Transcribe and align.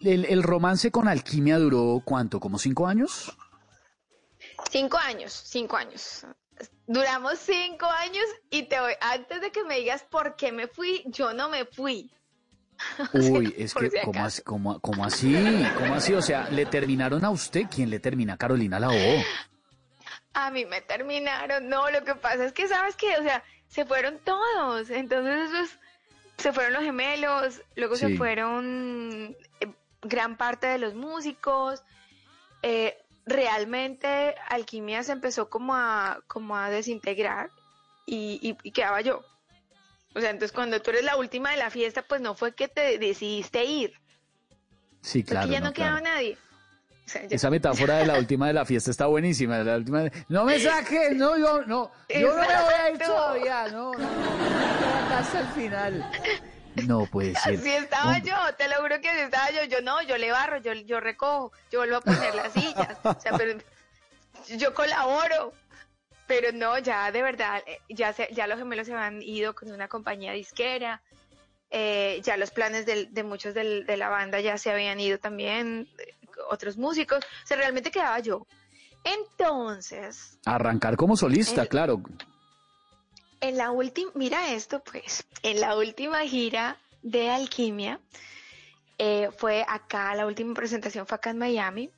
El, 0.00 0.24
el 0.26 0.42
romance 0.42 0.90
con 0.90 1.08
Alquimia 1.08 1.58
duró 1.58 2.02
cuánto? 2.04 2.40
¿Como 2.40 2.58
cinco 2.58 2.86
años? 2.86 3.36
Cinco 4.70 4.98
años, 4.98 5.32
cinco 5.32 5.76
años. 5.76 6.26
Duramos 6.86 7.38
cinco 7.38 7.86
años 7.86 8.24
y 8.50 8.64
te 8.64 8.80
voy, 8.80 8.94
antes 9.00 9.40
de 9.40 9.50
que 9.50 9.64
me 9.64 9.76
digas 9.76 10.04
por 10.04 10.36
qué 10.36 10.52
me 10.52 10.66
fui, 10.66 11.02
yo 11.06 11.32
no 11.34 11.48
me 11.48 11.64
fui. 11.64 12.10
Uy, 13.12 13.54
es 13.58 13.74
que, 13.74 13.90
si 13.90 13.96
¿cómo, 14.04 14.24
así, 14.24 14.42
cómo, 14.42 14.80
¿cómo, 14.80 15.04
así? 15.04 15.34
¿Cómo 15.76 15.94
así? 15.94 16.14
O 16.14 16.22
sea, 16.22 16.48
¿le 16.50 16.64
terminaron 16.66 17.24
a 17.24 17.30
usted? 17.30 17.64
¿Quién 17.70 17.90
le 17.90 17.98
termina? 17.98 18.36
Carolina 18.36 18.78
la 18.78 18.88
O. 18.88 19.22
A 20.34 20.50
mí 20.50 20.64
me 20.64 20.80
terminaron. 20.80 21.68
No, 21.68 21.90
lo 21.90 22.04
que 22.04 22.14
pasa 22.14 22.44
es 22.44 22.52
que, 22.52 22.68
¿sabes 22.68 22.94
qué? 22.96 23.16
O 23.18 23.22
sea, 23.22 23.42
se 23.66 23.84
fueron 23.84 24.18
todos. 24.24 24.90
Entonces, 24.90 25.50
pues, 25.50 25.78
se 26.38 26.52
fueron 26.52 26.72
los 26.72 26.82
gemelos, 26.84 27.62
luego 27.74 27.96
se 27.96 28.16
fueron 28.16 29.36
gran 30.02 30.36
parte 30.36 30.66
de 30.66 30.78
los 30.78 30.94
músicos. 30.94 31.82
Eh, 32.62 32.96
realmente, 33.26 34.34
Alquimia 34.48 35.02
se 35.02 35.12
empezó 35.12 35.48
como 35.48 35.74
a, 35.74 36.20
como 36.26 36.56
a 36.56 36.70
desintegrar 36.70 37.50
y, 38.06 38.56
y 38.62 38.70
quedaba 38.72 39.00
yo. 39.00 39.22
O 40.14 40.20
sea, 40.20 40.30
entonces 40.30 40.52
cuando 40.52 40.80
tú 40.80 40.90
eres 40.90 41.04
la 41.04 41.16
última 41.16 41.50
de 41.50 41.58
la 41.58 41.70
fiesta, 41.70 42.02
pues 42.02 42.20
no 42.20 42.34
fue 42.34 42.52
que 42.54 42.68
te 42.68 42.98
decidiste 42.98 43.64
ir. 43.64 43.92
Sí, 45.00 45.22
claro. 45.22 45.46
Porque 45.46 45.60
ya 45.60 45.64
no, 45.64 45.72
quedaba 45.72 46.00
nadie. 46.00 46.36
Esa 47.30 47.48
metáfora 47.48 47.98
de 47.98 48.06
la 48.06 48.18
última 48.18 48.48
de 48.48 48.52
la 48.52 48.64
fiesta 48.64 48.90
está 48.90 49.06
buenísima. 49.06 49.58
La 49.58 49.76
última 49.76 50.04
No 50.28 50.44
me 50.44 50.58
saques, 50.60 51.16
no, 51.16 51.38
yo 51.38 51.62
no, 51.66 51.90
yo 52.08 52.36
no 52.36 52.36
me 52.36 52.46
voy 52.46 52.74
a 52.74 52.90
ir 52.90 52.98
todavía, 52.98 53.68
no, 53.68 53.92
no, 53.92 53.98
no, 53.98 55.16
hasta 55.16 55.40
el 55.40 55.46
final. 55.48 56.10
No 56.86 57.06
puede 57.06 57.34
ser. 57.42 57.54
Así 57.56 57.70
estaba 57.70 58.18
yo, 58.18 58.36
te 58.56 58.68
lo 58.68 58.76
juro 58.76 59.00
que 59.00 59.08
así 59.08 59.20
estaba 59.20 59.50
yo. 59.50 59.64
Yo 59.64 59.80
no, 59.80 60.02
yo 60.02 60.18
le 60.18 60.30
barro, 60.30 60.58
yo, 60.58 60.72
yo 60.72 61.00
recojo, 61.00 61.52
yo 61.70 61.80
vuelvo 61.80 61.96
a 61.96 62.00
poner 62.00 62.34
las 62.34 62.52
sillas. 62.52 62.98
O 63.02 63.20
sea, 63.20 63.32
pero 63.36 63.58
yo 64.56 64.74
colaboro. 64.74 65.52
Pero 66.26 66.52
no, 66.52 66.78
ya 66.78 67.10
de 67.10 67.22
verdad, 67.22 67.62
eh, 67.66 67.80
ya, 67.88 68.12
se, 68.12 68.28
ya 68.32 68.46
los 68.46 68.58
gemelos 68.58 68.86
se 68.86 68.92
han 68.92 69.22
ido 69.22 69.54
con 69.54 69.72
una 69.72 69.88
compañía 69.88 70.32
disquera, 70.32 71.00
eh, 71.70 72.20
ya 72.22 72.36
los 72.36 72.50
planes 72.50 72.84
de, 72.84 73.06
de 73.06 73.22
muchos 73.22 73.54
de 73.54 73.96
la 73.96 74.10
banda 74.10 74.38
ya 74.38 74.58
se 74.58 74.70
habían 74.70 75.00
ido 75.00 75.18
también, 75.18 75.88
eh, 75.98 76.14
otros 76.50 76.76
músicos, 76.76 77.24
o 77.24 77.46
sea, 77.46 77.56
realmente 77.56 77.90
quedaba 77.90 78.18
yo. 78.20 78.46
Entonces... 79.04 80.38
Arrancar 80.44 80.96
como 80.96 81.16
solista, 81.16 81.66
claro. 81.66 82.02
En 83.40 83.56
la 83.56 83.70
última, 83.70 84.10
mira 84.14 84.52
esto 84.52 84.82
pues, 84.82 85.24
en 85.42 85.60
la 85.60 85.76
última 85.76 86.20
gira 86.22 86.76
de 87.02 87.30
Alquimia, 87.30 88.00
fue 89.36 89.64
acá, 89.68 90.14
la 90.14 90.26
última 90.26 90.54
presentación 90.54 91.06
fue 91.06 91.16
acá 91.16 91.30
en 91.30 91.38
Miami, 91.38 91.90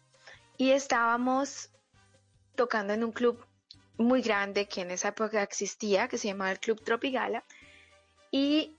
y 0.59 0.73
estábamos 0.73 1.71
tocando 2.55 2.93
en 2.93 3.03
un 3.03 3.13
club 3.13 3.43
muy 3.97 4.21
grande 4.21 4.67
que 4.67 4.83
en 4.83 4.91
esa 4.91 5.09
época 5.09 5.43
existía, 5.43 6.09
que 6.09 6.19
se 6.19 6.29
llamaba 6.29 6.53
el 6.53 6.61
Club 6.61 6.83
Tropigala. 6.83 7.45
Y 8.31 8.77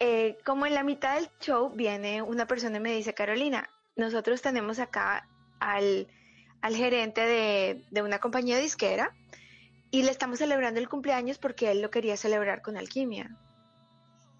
eh, 0.00 0.36
como 0.44 0.66
en 0.66 0.74
la 0.74 0.82
mitad 0.82 1.14
del 1.14 1.28
show 1.40 1.70
viene 1.70 2.22
una 2.22 2.46
persona 2.46 2.78
y 2.78 2.80
me 2.80 2.92
dice, 2.92 3.14
Carolina, 3.14 3.68
nosotros 3.96 4.42
tenemos 4.42 4.78
acá 4.80 5.28
al, 5.60 6.08
al 6.60 6.76
gerente 6.76 7.20
de, 7.20 7.84
de, 7.90 8.02
una 8.02 8.18
compañía 8.18 8.58
disquera 8.58 9.14
y 9.94 10.02
le 10.02 10.10
estamos 10.10 10.40
celebrando 10.40 10.80
el 10.80 10.88
cumpleaños 10.88 11.38
porque 11.38 11.70
él 11.70 11.80
lo 11.80 11.88
quería 11.88 12.16
celebrar 12.16 12.62
con 12.62 12.76
alquimia. 12.76 13.30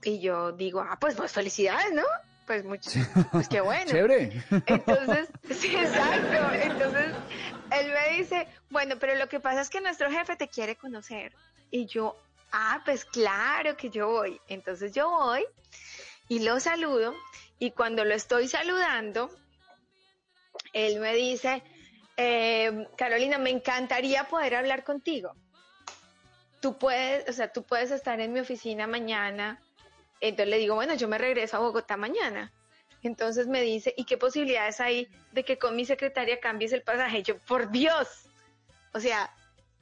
Y 0.02 0.18
yo 0.18 0.50
digo, 0.50 0.80
ah, 0.80 0.98
pues, 1.00 1.14
pues 1.14 1.30
felicidades, 1.30 1.92
¿no? 1.92 2.02
Pues 2.44 2.64
mucho, 2.64 2.90
pues 3.30 3.48
qué 3.48 3.60
bueno. 3.60 3.86
Chévere. 3.92 4.32
Entonces, 4.66 5.28
sí, 5.56 5.76
exacto. 5.76 6.52
Entonces, 6.54 7.14
él 7.70 7.92
me 7.92 8.18
dice, 8.18 8.48
bueno, 8.68 8.96
pero 8.98 9.14
lo 9.14 9.28
que 9.28 9.38
pasa 9.38 9.60
es 9.60 9.70
que 9.70 9.80
nuestro 9.80 10.10
jefe 10.10 10.34
te 10.34 10.48
quiere 10.48 10.74
conocer. 10.74 11.32
Y 11.70 11.86
yo, 11.86 12.16
ah, 12.50 12.82
pues 12.84 13.04
claro 13.04 13.76
que 13.76 13.90
yo 13.90 14.08
voy. 14.08 14.40
Entonces 14.48 14.90
yo 14.90 15.08
voy 15.08 15.46
y 16.26 16.40
lo 16.40 16.58
saludo. 16.58 17.14
Y 17.60 17.70
cuando 17.70 18.04
lo 18.04 18.14
estoy 18.14 18.48
saludando, 18.48 19.30
él 20.72 20.98
me 20.98 21.14
dice, 21.14 21.62
eh, 22.16 22.88
Carolina, 22.96 23.38
me 23.38 23.50
encantaría 23.50 24.24
poder 24.24 24.56
hablar 24.56 24.82
contigo. 24.82 25.36
Tú 26.64 26.78
puedes, 26.78 27.28
o 27.28 27.32
sea, 27.34 27.52
tú 27.52 27.62
puedes 27.62 27.90
estar 27.90 28.18
en 28.22 28.32
mi 28.32 28.40
oficina 28.40 28.86
mañana. 28.86 29.60
Entonces 30.22 30.48
le 30.48 30.56
digo, 30.56 30.74
bueno, 30.74 30.94
yo 30.94 31.08
me 31.08 31.18
regreso 31.18 31.58
a 31.58 31.60
Bogotá 31.60 31.98
mañana. 31.98 32.50
Entonces 33.02 33.48
me 33.48 33.60
dice, 33.60 33.92
¿y 33.98 34.06
qué 34.06 34.16
posibilidades 34.16 34.80
hay 34.80 35.06
de 35.32 35.44
que 35.44 35.58
con 35.58 35.76
mi 35.76 35.84
secretaria 35.84 36.40
cambies 36.40 36.72
el 36.72 36.80
pasaje? 36.80 37.22
Yo, 37.22 37.36
por 37.40 37.70
Dios. 37.70 38.30
O 38.94 39.00
sea... 39.00 39.30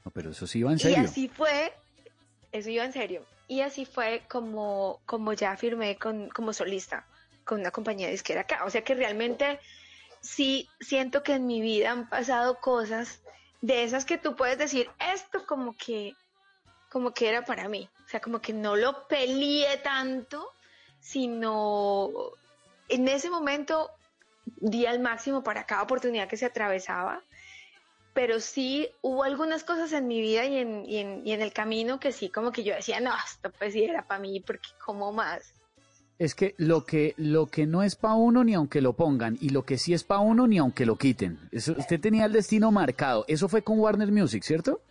No, 0.04 0.10
pero 0.10 0.32
eso 0.32 0.44
sí 0.48 0.58
iba 0.58 0.72
en 0.72 0.80
serio. 0.80 0.96
Y 0.96 1.00
así 1.04 1.28
fue, 1.28 1.72
eso 2.50 2.68
iba 2.68 2.84
en 2.84 2.92
serio. 2.92 3.24
Y 3.46 3.60
así 3.60 3.84
fue 3.84 4.24
como, 4.28 5.00
como 5.06 5.34
ya 5.34 5.56
firmé 5.56 5.96
con, 5.98 6.30
como 6.30 6.52
solista 6.52 7.06
con 7.44 7.60
una 7.60 7.70
compañía 7.70 8.08
disquera 8.08 8.40
acá. 8.40 8.64
O 8.64 8.70
sea 8.70 8.82
que 8.82 8.96
realmente 8.96 9.60
sí 10.20 10.68
siento 10.80 11.22
que 11.22 11.34
en 11.34 11.46
mi 11.46 11.60
vida 11.60 11.92
han 11.92 12.08
pasado 12.08 12.58
cosas 12.58 13.20
de 13.60 13.84
esas 13.84 14.04
que 14.04 14.18
tú 14.18 14.34
puedes 14.34 14.58
decir, 14.58 14.90
esto 15.14 15.46
como 15.46 15.76
que, 15.76 16.14
como 16.92 17.14
que 17.14 17.26
era 17.26 17.42
para 17.42 17.68
mí. 17.68 17.88
O 18.04 18.08
sea, 18.08 18.20
como 18.20 18.42
que 18.42 18.52
no 18.52 18.76
lo 18.76 19.08
peleé 19.08 19.78
tanto, 19.78 20.46
sino 21.00 22.10
en 22.90 23.08
ese 23.08 23.30
momento 23.30 23.90
di 24.44 24.84
al 24.84 25.00
máximo 25.00 25.42
para 25.42 25.64
cada 25.64 25.82
oportunidad 25.82 26.28
que 26.28 26.36
se 26.36 26.44
atravesaba, 26.44 27.22
pero 28.12 28.40
sí 28.40 28.90
hubo 29.00 29.24
algunas 29.24 29.64
cosas 29.64 29.90
en 29.94 30.06
mi 30.06 30.20
vida 30.20 30.44
y 30.44 30.58
en, 30.58 30.84
y 30.84 30.98
en, 30.98 31.26
y 31.26 31.32
en 31.32 31.40
el 31.40 31.54
camino 31.54 31.98
que 31.98 32.12
sí, 32.12 32.28
como 32.28 32.52
que 32.52 32.62
yo 32.62 32.74
decía, 32.74 33.00
no, 33.00 33.12
esto 33.26 33.50
pues 33.58 33.72
sí 33.72 33.84
era 33.84 34.06
para 34.06 34.20
mí, 34.20 34.40
porque 34.40 34.68
como 34.84 35.12
más. 35.12 35.54
Es 36.18 36.34
que 36.34 36.54
lo 36.58 36.84
que 36.84 37.14
lo 37.16 37.46
que 37.46 37.66
no 37.66 37.82
es 37.82 37.96
para 37.96 38.14
uno 38.14 38.44
ni 38.44 38.52
aunque 38.52 38.82
lo 38.82 38.92
pongan 38.92 39.38
y 39.40 39.48
lo 39.48 39.64
que 39.64 39.78
sí 39.78 39.94
es 39.94 40.04
para 40.04 40.20
uno 40.20 40.46
ni 40.46 40.58
aunque 40.58 40.84
lo 40.84 40.96
quiten. 40.96 41.38
Eso, 41.52 41.72
usted 41.72 41.98
tenía 41.98 42.26
el 42.26 42.32
destino 42.32 42.70
marcado. 42.70 43.24
Eso 43.28 43.48
fue 43.48 43.62
con 43.62 43.80
Warner 43.80 44.12
Music, 44.12 44.42
¿cierto? 44.42 44.82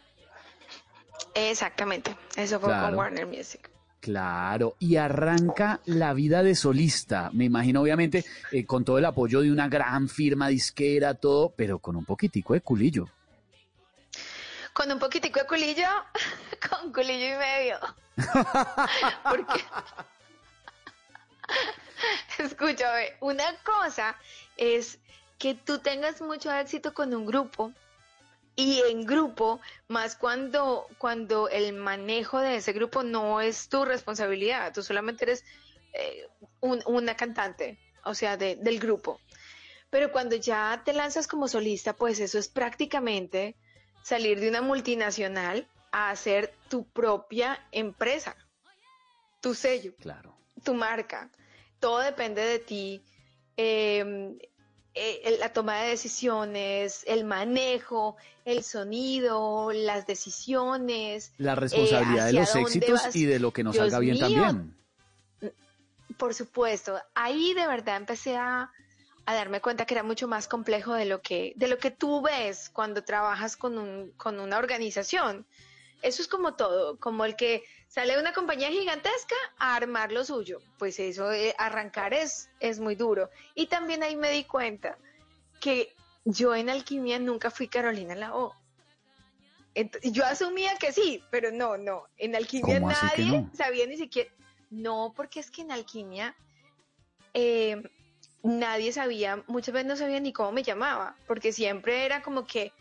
Exactamente. 1.34 2.16
Eso 2.36 2.60
fue 2.60 2.70
con 2.70 2.96
Warner 2.96 3.28
Music. 3.28 3.70
Claro, 4.02 4.76
y 4.80 4.96
arranca 4.96 5.80
la 5.86 6.14
vida 6.16 6.42
de 6.42 6.56
solista, 6.56 7.30
me 7.34 7.46
imagino 7.46 7.82
obviamente 7.82 8.26
eh, 8.52 8.66
con 8.66 8.84
todo 8.84 8.98
el 8.98 9.06
apoyo 9.06 9.42
de 9.42 9.52
una 9.52 9.70
gran 9.70 10.10
firma 10.10 10.48
disquera, 10.48 11.14
todo, 11.14 11.54
pero 11.56 11.78
con 11.78 11.96
un 11.96 12.04
poquitico 12.04 12.56
de 12.56 12.62
culillo. 12.62 13.08
Con 14.74 14.92
un 14.92 14.98
poquitico 14.98 15.40
de 15.40 15.46
culillo, 15.46 15.88
con 16.68 16.92
culillo 16.92 17.28
y 17.28 17.38
medio. 17.38 17.78
Porque, 19.30 19.64
escúchame, 22.40 23.14
una 23.20 23.56
cosa 23.64 24.16
es 24.58 24.98
que 25.38 25.54
tú 25.54 25.78
tengas 25.78 26.22
mucho 26.22 26.52
éxito 26.52 26.96
con 26.96 27.14
un 27.14 27.28
grupo 27.28 27.72
y 28.56 28.82
en 28.82 29.06
grupo, 29.06 29.62
más 29.88 30.16
cuando, 30.16 30.88
cuando 30.98 31.50
el 31.50 31.74
manejo 31.74 32.40
de 32.40 32.58
ese 32.58 32.74
grupo 32.74 33.04
no 33.04 33.42
es 33.42 33.70
tu 33.70 33.86
responsabilidad, 33.86 34.74
tú 34.74 34.84
solamente 34.84 35.26
eres 35.26 35.46
eh, 35.94 36.28
una 36.62 37.16
cantante, 37.16 37.80
o 38.04 38.14
sea, 38.14 38.38
del 38.38 38.80
grupo. 38.80 39.20
Pero 39.90 40.12
cuando 40.12 40.36
ya 40.36 40.82
te 40.86 40.94
lanzas 40.94 41.28
como 41.28 41.48
solista, 41.48 41.94
pues 41.94 42.20
eso 42.20 42.38
es 42.40 42.48
prácticamente 42.48 43.56
salir 44.04 44.40
de 44.40 44.50
una 44.50 44.62
multinacional 44.62 45.68
a 45.92 46.10
hacer 46.10 46.54
tu 46.70 46.86
propia 46.86 47.66
empresa, 47.72 48.36
tu 49.42 49.54
sello, 49.54 49.94
claro. 50.00 50.36
tu 50.64 50.74
marca. 50.74 51.30
Todo 51.80 52.00
depende 52.00 52.42
de 52.42 52.60
ti. 52.60 53.02
Eh, 53.58 54.38
eh, 54.94 55.38
la 55.40 55.54
toma 55.54 55.82
de 55.82 55.90
decisiones, 55.90 57.04
el 57.08 57.24
manejo, 57.24 58.18
el 58.44 58.64
sonido, 58.64 59.72
las 59.72 60.06
decisiones. 60.06 61.32
La 61.38 61.56
responsabilidad 61.56 62.26
de 62.26 62.32
eh, 62.32 62.34
los 62.34 62.56
éxitos 62.56 63.16
y 63.16 63.26
de 63.26 63.40
lo 63.40 63.52
que 63.52 63.64
nos 63.64 63.78
salga 63.78 64.00
bien 64.00 64.20
también. 64.20 64.76
Por 66.18 66.34
supuesto, 66.34 67.00
ahí 67.16 67.54
de 67.54 67.68
verdad 67.68 67.96
empecé 67.96 68.36
a, 68.36 68.70
a 69.26 69.34
darme 69.34 69.62
cuenta 69.62 69.86
que 69.86 69.94
era 69.94 70.04
mucho 70.04 70.28
más 70.28 70.48
complejo 70.48 70.94
de 70.94 71.06
lo 71.06 71.22
que, 71.22 71.54
de 71.56 71.68
lo 71.68 71.78
que 71.78 71.92
tú 71.92 72.22
ves 72.22 72.70
cuando 72.70 73.04
trabajas 73.04 73.56
con, 73.56 73.78
un, 73.78 74.12
con 74.18 74.40
una 74.40 74.58
organización. 74.58 75.46
Eso 76.02 76.22
es 76.22 76.28
como 76.28 76.56
todo, 76.56 77.00
como 77.00 77.24
el 77.24 77.36
que 77.36 77.64
sale 77.92 78.18
una 78.18 78.32
compañía 78.32 78.70
gigantesca 78.70 79.36
a 79.58 79.76
armar 79.76 80.14
lo 80.14 80.24
suyo. 80.24 80.62
Pues 80.80 80.98
eso, 80.98 81.30
eh, 81.34 81.54
arrancar 81.58 82.14
es, 82.14 82.50
es 82.62 82.80
muy 82.80 82.96
duro. 82.96 83.30
Y 83.54 83.68
también 83.68 84.02
ahí 84.02 84.16
me 84.16 84.32
di 84.32 84.46
cuenta 84.46 84.98
que 85.60 85.94
yo 86.24 86.56
en 86.56 86.70
alquimia 86.70 87.20
nunca 87.20 87.52
fui 87.52 87.68
Carolina 87.68 88.16
la 88.16 88.34
O. 88.34 88.56
yo 90.04 90.26
asumía 90.26 90.78
que 90.78 90.94
sí, 90.94 91.22
pero 91.32 91.52
no, 91.52 91.76
no. 91.76 92.08
En 92.18 92.34
alquimia 92.34 92.80
nadie 92.80 93.46
sabía 93.54 93.86
ni 93.86 93.98
siquiera. 93.98 94.32
No, 94.70 95.12
porque 95.14 95.42
es 95.42 95.52
que 95.52 95.64
en 95.64 95.74
alquimia 95.74 96.34
eh, 97.34 97.84
nadie 98.42 98.94
sabía, 98.94 99.44
muchas 99.48 99.74
veces 99.74 99.90
no 99.90 99.98
sabía 99.98 100.22
ni 100.22 100.32
cómo 100.32 100.54
me 100.54 100.64
llamaba, 100.64 101.18
porque 101.28 101.52
siempre 101.52 102.06
era 102.06 102.22
como 102.22 102.48
que, 102.48 102.72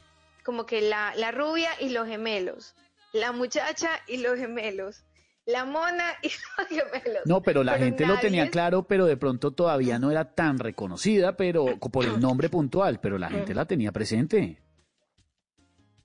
como 0.44 0.66
que 0.66 0.82
la, 0.82 1.12
la 1.16 1.32
rubia 1.32 1.70
y 1.80 1.88
los 1.88 2.06
gemelos, 2.06 2.76
la 3.12 3.32
muchacha 3.32 3.90
y 4.06 4.18
los 4.18 4.36
gemelos, 4.36 5.04
la 5.46 5.64
mona 5.64 6.12
y 6.22 6.28
los 6.58 6.68
gemelos. 6.68 7.22
No, 7.26 7.42
pero 7.42 7.64
la 7.64 7.78
gente 7.78 8.06
lo 8.06 8.18
tenía 8.18 8.50
claro, 8.50 8.84
pero 8.84 9.06
de 9.06 9.16
pronto 9.16 9.52
todavía 9.52 9.98
no 9.98 10.10
era 10.10 10.34
tan 10.34 10.58
reconocida, 10.58 11.36
pero 11.36 11.78
por 11.78 12.04
el 12.04 12.20
nombre 12.20 12.48
puntual, 12.48 13.00
pero 13.00 13.18
la 13.18 13.30
gente 13.30 13.54
la 13.54 13.66
tenía 13.66 13.92
presente. 13.92 14.58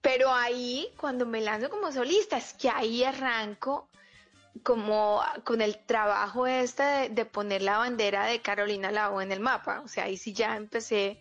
Pero 0.01 0.31
ahí, 0.31 0.89
cuando 0.97 1.25
me 1.25 1.41
lanzo 1.41 1.69
como 1.71 1.91
solista, 1.91 2.37
es 2.37 2.53
que 2.53 2.69
ahí 2.69 3.03
arranco 3.03 3.89
como 4.63 5.21
con 5.43 5.61
el 5.61 5.77
trabajo 5.77 6.47
este 6.47 7.09
de, 7.09 7.25
poner 7.25 7.61
la 7.61 7.79
bandera 7.79 8.25
de 8.25 8.39
Carolina 8.39 8.91
Lago 8.91 9.21
en 9.21 9.31
el 9.31 9.39
mapa. 9.39 9.81
O 9.81 9.87
sea, 9.87 10.05
ahí 10.05 10.17
sí 10.17 10.33
ya 10.33 10.55
empecé 10.55 11.19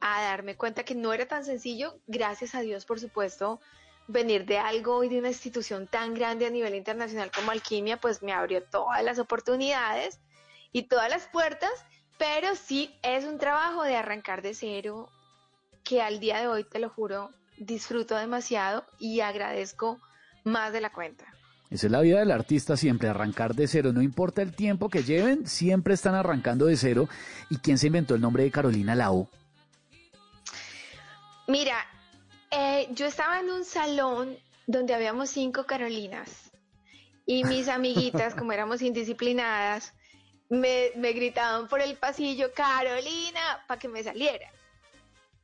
a 0.00 0.22
darme 0.22 0.56
cuenta 0.56 0.84
que 0.84 0.94
no 0.94 1.12
era 1.12 1.26
tan 1.26 1.44
sencillo, 1.44 1.98
gracias 2.06 2.54
a 2.54 2.60
Dios, 2.60 2.84
por 2.84 3.00
supuesto, 3.00 3.60
venir 4.06 4.44
de 4.44 4.58
algo 4.58 5.04
y 5.04 5.08
de 5.08 5.18
una 5.18 5.28
institución 5.28 5.86
tan 5.86 6.14
grande 6.14 6.46
a 6.46 6.50
nivel 6.50 6.74
internacional 6.74 7.30
como 7.34 7.50
Alquimia, 7.50 7.98
pues 7.98 8.22
me 8.22 8.32
abrió 8.32 8.62
todas 8.62 9.02
las 9.02 9.18
oportunidades 9.18 10.20
y 10.72 10.82
todas 10.82 11.08
las 11.08 11.26
puertas, 11.28 11.72
pero 12.18 12.54
sí 12.54 12.94
es 13.02 13.24
un 13.24 13.38
trabajo 13.38 13.82
de 13.82 13.96
arrancar 13.96 14.42
de 14.42 14.54
cero 14.54 15.08
que 15.84 16.02
al 16.02 16.20
día 16.20 16.40
de 16.40 16.48
hoy, 16.48 16.64
te 16.64 16.78
lo 16.78 16.88
juro, 16.88 17.30
disfruto 17.58 18.16
demasiado 18.16 18.84
y 18.98 19.20
agradezco 19.20 20.00
más 20.44 20.72
de 20.72 20.80
la 20.80 20.90
cuenta. 20.90 21.24
Esa 21.70 21.86
es 21.86 21.92
la 21.92 22.00
vida 22.02 22.20
del 22.20 22.30
artista 22.30 22.76
siempre, 22.76 23.08
arrancar 23.08 23.54
de 23.54 23.66
cero. 23.66 23.92
No 23.92 24.02
importa 24.02 24.42
el 24.42 24.54
tiempo 24.54 24.88
que 24.88 25.02
lleven, 25.02 25.46
siempre 25.46 25.94
están 25.94 26.14
arrancando 26.14 26.66
de 26.66 26.76
cero. 26.76 27.08
¿Y 27.50 27.56
quién 27.58 27.78
se 27.78 27.88
inventó 27.88 28.14
el 28.14 28.20
nombre 28.20 28.44
de 28.44 28.50
Carolina 28.50 28.94
Lao? 28.94 29.28
Mira, 31.48 31.76
eh, 32.84 32.88
yo 32.92 33.06
estaba 33.06 33.40
en 33.40 33.50
un 33.50 33.64
salón 33.64 34.36
donde 34.66 34.94
habíamos 34.94 35.30
cinco 35.30 35.64
Carolinas 35.64 36.50
y 37.26 37.44
mis 37.44 37.68
amiguitas, 37.68 38.34
como 38.38 38.52
éramos 38.52 38.82
indisciplinadas, 38.82 39.94
me, 40.48 40.90
me 40.96 41.12
gritaban 41.12 41.68
por 41.68 41.80
el 41.80 41.96
pasillo, 41.96 42.52
Carolina, 42.54 43.64
para 43.66 43.78
que 43.78 43.88
me 43.88 44.02
saliera. 44.02 44.50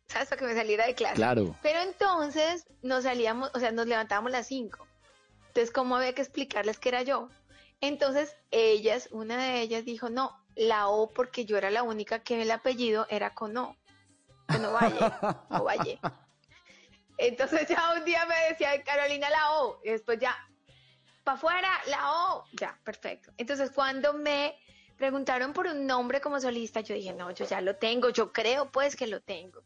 ¿Sabes? 0.06 0.28
Para 0.28 0.40
que 0.40 0.46
me 0.46 0.54
saliera 0.54 0.86
de 0.86 0.94
clase. 0.94 1.14
Claro. 1.14 1.56
Pero 1.62 1.80
entonces 1.80 2.66
nos 2.82 3.04
salíamos, 3.04 3.50
o 3.54 3.60
sea, 3.60 3.70
nos 3.70 3.86
levantábamos 3.86 4.32
las 4.32 4.46
cinco. 4.46 4.86
Entonces, 5.48 5.70
¿cómo 5.70 5.96
había 5.96 6.14
que 6.14 6.22
explicarles 6.22 6.78
que 6.78 6.90
era 6.90 7.02
yo? 7.02 7.28
Entonces, 7.80 8.36
ellas, 8.50 9.08
una 9.10 9.42
de 9.42 9.60
ellas 9.62 9.84
dijo, 9.84 10.10
no, 10.10 10.36
la 10.54 10.88
O, 10.88 11.08
porque 11.08 11.44
yo 11.44 11.56
era 11.56 11.70
la 11.70 11.82
única 11.82 12.20
que 12.20 12.42
el 12.42 12.50
apellido 12.50 13.06
era 13.08 13.34
con 13.34 13.56
O. 13.56 13.76
Con 14.46 14.64
Ovalle, 14.64 14.98
Ovalle. 15.50 16.00
Entonces 17.20 17.68
ya 17.68 17.94
un 17.96 18.04
día 18.04 18.24
me 18.26 18.34
decía 18.48 18.82
Carolina 18.82 19.28
la 19.28 19.52
O, 19.60 19.80
y 19.84 19.90
después 19.90 20.18
ya, 20.18 20.34
para 21.22 21.36
afuera, 21.36 21.68
la 21.88 22.12
O, 22.12 22.44
ya, 22.52 22.78
perfecto. 22.82 23.30
Entonces 23.36 23.70
cuando 23.70 24.14
me 24.14 24.54
preguntaron 24.96 25.52
por 25.52 25.66
un 25.66 25.86
nombre 25.86 26.20
como 26.20 26.40
solista, 26.40 26.80
yo 26.80 26.94
dije, 26.94 27.12
no, 27.12 27.30
yo 27.30 27.46
ya 27.46 27.60
lo 27.60 27.76
tengo, 27.76 28.10
yo 28.10 28.32
creo 28.32 28.70
pues 28.70 28.96
que 28.96 29.06
lo 29.06 29.20
tengo. 29.20 29.62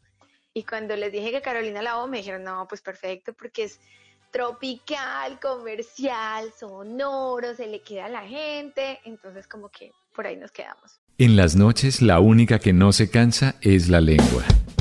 Y 0.53 0.65
cuando 0.65 0.97
les 0.97 1.13
dije 1.13 1.31
que 1.31 1.43
Carolina 1.43 1.83
la 1.83 1.99
O, 1.99 2.09
me 2.09 2.19
dijeron, 2.19 2.45
no, 2.45 2.67
pues 2.69 2.81
perfecto, 2.81 3.33
porque 3.35 3.65
es 3.65 3.81
tropical, 4.33 5.39
comercial, 5.41 6.53
sonoro, 6.59 7.55
se 7.55 7.69
le 7.69 7.83
queda 7.83 8.07
a 8.07 8.09
la 8.09 8.23
gente, 8.23 9.01
entonces 9.05 9.47
como 9.47 9.69
que 9.69 9.93
por 10.13 10.27
ahí 10.27 10.37
nos 10.37 10.51
quedamos. 10.51 11.01
En 11.19 11.37
las 11.37 11.55
noches 11.55 12.03
la 12.03 12.19
única 12.19 12.59
que 12.59 12.73
no 12.73 12.93
se 12.93 13.09
cansa 13.11 13.55
es 13.61 13.89
la 13.89 14.01
lengua. 14.01 14.45